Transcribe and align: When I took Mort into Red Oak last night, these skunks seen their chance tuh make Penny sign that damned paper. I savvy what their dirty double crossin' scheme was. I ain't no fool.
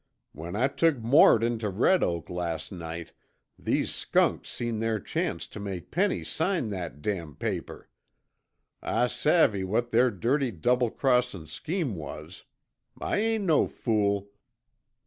When 0.31 0.55
I 0.55 0.67
took 0.67 0.97
Mort 0.97 1.43
into 1.43 1.69
Red 1.69 2.01
Oak 2.03 2.27
last 2.31 2.71
night, 2.71 3.13
these 3.59 3.93
skunks 3.93 4.49
seen 4.49 4.79
their 4.79 4.99
chance 4.99 5.45
tuh 5.45 5.59
make 5.59 5.91
Penny 5.91 6.23
sign 6.23 6.69
that 6.69 7.03
damned 7.03 7.37
paper. 7.37 7.87
I 8.81 9.05
savvy 9.05 9.63
what 9.63 9.91
their 9.91 10.09
dirty 10.09 10.49
double 10.49 10.89
crossin' 10.89 11.45
scheme 11.45 11.93
was. 11.95 12.45
I 12.99 13.17
ain't 13.17 13.43
no 13.43 13.67
fool. 13.67 14.31